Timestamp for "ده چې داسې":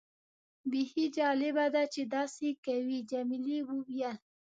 1.73-2.47